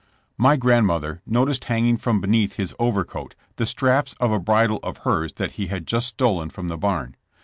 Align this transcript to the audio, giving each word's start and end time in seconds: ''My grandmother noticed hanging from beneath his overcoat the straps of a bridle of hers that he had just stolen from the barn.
''My 0.49 0.55
grandmother 0.57 1.21
noticed 1.27 1.65
hanging 1.65 1.95
from 1.95 2.19
beneath 2.21 2.55
his 2.55 2.73
overcoat 2.79 3.35
the 3.57 3.67
straps 3.67 4.15
of 4.19 4.31
a 4.31 4.39
bridle 4.39 4.79
of 4.81 5.03
hers 5.03 5.33
that 5.33 5.51
he 5.61 5.67
had 5.67 5.85
just 5.85 6.07
stolen 6.07 6.49
from 6.49 6.69
the 6.69 6.77
barn. 6.79 7.15